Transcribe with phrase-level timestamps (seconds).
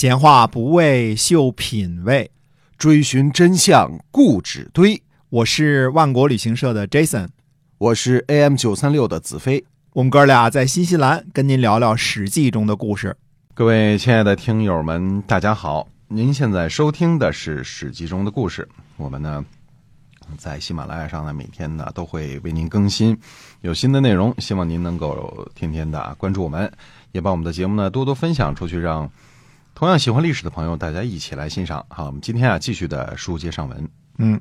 [0.00, 2.30] 闲话不为秀品味，
[2.78, 5.02] 追寻真相固执堆。
[5.28, 7.26] 我是万国旅行社的 Jason，
[7.78, 9.64] 我是 AM 九三六的子飞。
[9.94, 13.16] 我们哥俩在新西兰跟您聊聊《史记》中的故事。
[13.54, 15.88] 各位亲爱的听友们，大家好！
[16.06, 18.68] 您现在收听的是《史记》中的故事。
[18.98, 19.44] 我们呢，
[20.36, 23.18] 在喜马拉雅上呢，每天呢都会为您更新
[23.62, 26.72] 有新的内容，希望您能够天天的关注我们，
[27.10, 29.10] 也把我们的节目呢多多分享出去，让
[29.78, 31.86] 同样喜欢历史的朋友大家一起来欣赏。
[31.88, 33.88] 好，我们今天啊继续的书接上文。
[34.16, 34.40] 嗯，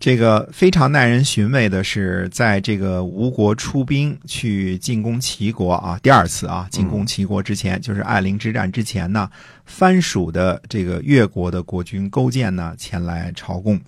[0.00, 9.30] 这个非常耐人寻味的是，在这个吴国出兵去进攻齐国啊，第二次啊进攻齐国之前，就是艾陵之战之前呢，
[9.64, 13.80] 藩属的这个越国的国君勾践呢前来朝贡，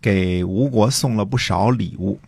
[0.00, 2.18] 给吴国送了不少礼物，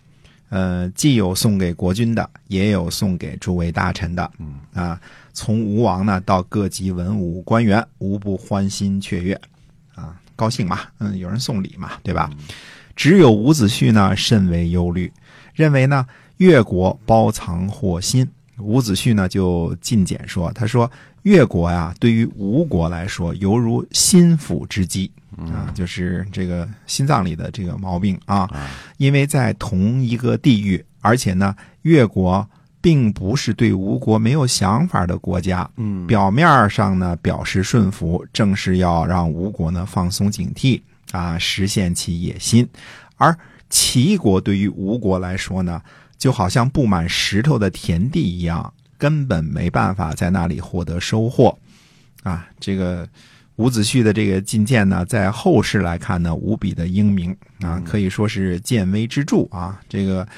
[0.50, 5.00] 呃，既有送给国君的，也有送给诸位大臣的，嗯啊，
[5.32, 9.40] 从吴王呢到各级文武官员，无不欢欣雀跃，
[9.94, 12.28] 啊，高兴嘛，嗯，有人送礼嘛，对吧？
[12.96, 15.12] 只有伍子胥呢甚为忧虑，
[15.54, 18.28] 认为呢越国包藏祸心。
[18.58, 20.88] 伍子胥呢就进谏说：“他说
[21.22, 28.48] 越国呀，对于吴国来说，犹如心腹之疾啊，就是这个心脏里的这个毛病啊。
[28.96, 32.48] 因为在同一个地域，而且呢，越国
[32.84, 35.66] 并不是对吴国没有想法的国家。
[35.78, 42.68] 嗯表面上呢表示顺服，正是要让吴国呢放松警惕啊，实现其野心。
[43.16, 43.34] 而
[43.70, 45.80] 齐国对于吴国来说呢，
[46.18, 51.58] 就好像布满石头的田地一样，根本没办法在那里获得收获
[52.22, 52.46] 啊。
[52.60, 53.08] 这个
[53.56, 59.80] 伍子胥的这个进谏呢，在后世来看呢，无比的英明啊，可以说是见微知著啊。
[59.88, 60.28] 这个。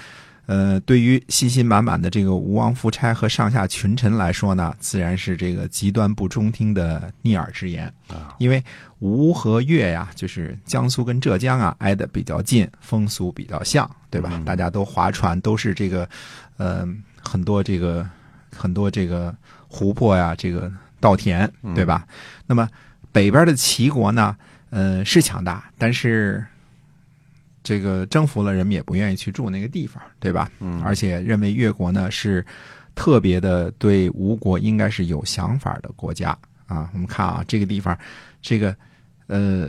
[0.46, 8.32] 呃，对于信心满满的这个吴王夫差和上下群臣来说呢，自然是这个极端不中听的逆耳之言啊。
[8.38, 8.62] 因为
[9.00, 14.30] 吴和越呀，就是江苏跟浙江啊挨得比较近，风俗比较像，对吧？
[14.32, 16.08] 嗯大家都划船，都是这个，
[16.58, 16.86] 呃，
[17.20, 18.08] 很多这个
[18.56, 19.34] 很多这个
[19.66, 22.06] 湖泊呀，这个稻田，对吧？
[22.46, 22.68] 那么
[23.10, 24.36] 北边的齐国呢，
[24.70, 26.46] 呃，是强大，但是。
[27.66, 30.48] 这个征服了，人们也不愿意去住那个地方，对吧？
[30.60, 32.46] 嗯而且认为越国呢是
[32.94, 36.30] 特别的对吴国应该是有想法的国家
[36.68, 36.88] 啊。
[36.92, 37.98] 我们看啊，这个地方，
[38.40, 38.72] 这个
[39.26, 39.68] 呃，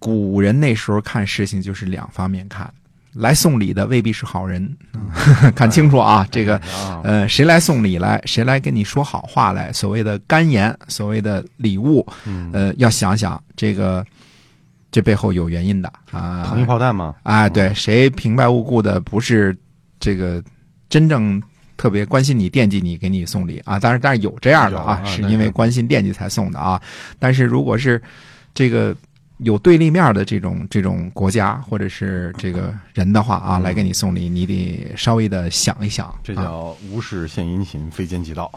[0.00, 2.68] 古人那时候看事情就是两方面看，
[3.12, 4.76] 来送礼的未必是好人，
[5.54, 6.26] 看清楚啊。
[6.28, 14.04] 这个啊呃，谁来送礼来，谁来跟你说好话来，所谓的干言，所谓的礼物，嗯呃，要想想这个
[14.92, 16.44] 这背后有原因的啊。
[16.46, 17.16] 糖衣炮弹吗？
[17.24, 19.56] 啊，对，谁平白无故的不是
[19.98, 20.40] 这个
[20.88, 21.42] 真正
[21.76, 23.80] 特别关心你、惦记你，给你送礼啊？
[23.80, 26.80] 当然，当然有这样的啊，是因为关心惦记才送的啊。
[27.18, 28.00] 但是如果是
[28.54, 28.94] 这个
[29.44, 38.50] 有对立面的这种这种国家或者是这个人的话啊，嗯来给你送礼，你得稍微的想一想，啊、这叫无事献殷勤，非奸即盗，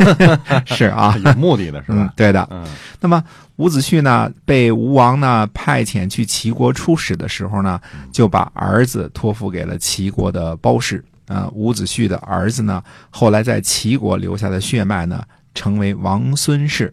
[0.66, 2.46] 是啊， 有目的的是吧？，嗯对的。
[2.50, 2.64] 嗯
[3.00, 3.22] 那么
[3.56, 7.80] 伍子胥呢，被吴王呢派遣去齐国出使的时候呢，
[8.10, 11.04] 就把儿子托付给了齐国的包氏。
[11.26, 15.22] 啊、伍子胥的儿子呢，后来在齐国留下的血脉呢，
[15.54, 16.92] 成为王孙氏。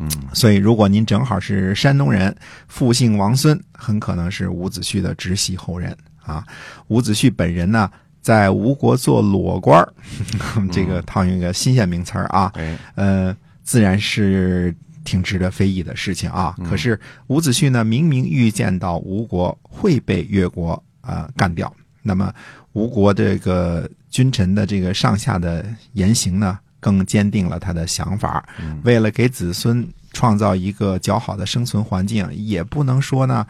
[0.00, 2.34] 嗯所以，如果您正好是山东人，
[2.68, 6.44] 父姓王孙，很可能是伍子胥的直系后人啊。
[6.86, 9.92] 伍子胥本人呢，在吴国做裸官儿，
[10.70, 16.54] 这个套用一个新鲜名词儿啊，哎呃，自然是挺值得非议的事情啊。
[16.64, 22.32] 可是伍子胥呢，明明预见到吴国会被越国啊、呃干掉，那么
[22.72, 28.46] 吴国这个君臣的这个上下的言行呢，更坚定了他的想法。
[28.60, 33.46] 嗯为了给子孙创造一个较好的生存环境，也不能说呢，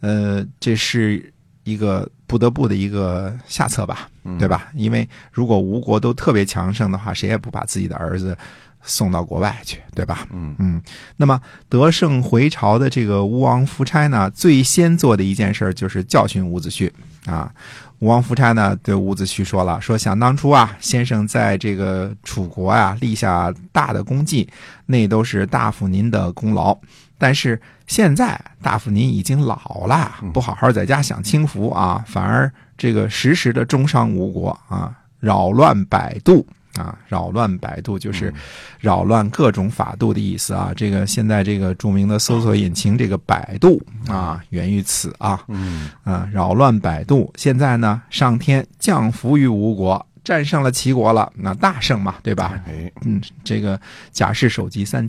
[0.00, 1.32] 呃，这是
[1.64, 4.08] 一个不得不的一个下策吧。
[4.24, 4.70] 嗯对吧？
[4.74, 8.36] 因为如果吴国都特别强盛的话，谁也不把自己的儿子
[8.82, 10.26] 送到国外去，对吧？
[10.32, 10.82] 嗯嗯，
[11.16, 16.90] 那么得胜回朝的这个吴王夫差呢，最先做的一件事就是教训伍子胥
[17.26, 17.52] 啊。
[17.98, 24.48] 吴王夫差呢对伍子胥说了，说想当初啊，先生在这个楚国啊立下大的功绩，
[24.86, 26.76] 那都是大夫您的功劳。
[27.18, 38.32] 但是现在大夫您已经老了，不好好在家享清福啊，反而这个时时的中伤吴国啊，扰乱百度啊，扰乱百度就是
[38.78, 40.72] 扰乱各种法度的意思啊。
[40.76, 47.32] 这个现在这个著名的搜索引擎这个百度啊，源于此啊嗯啊，扰乱百度。
[47.36, 50.06] 现在呢，上天降福于吴国。
[50.22, 52.60] 战胜了齐国了，那大胜嘛，对吧？
[52.68, 53.80] 哎，嗯，这个
[54.12, 55.08] 贾氏首级三